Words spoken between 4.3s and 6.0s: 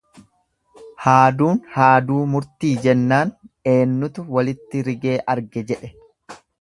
walitti rigee arge jedhe.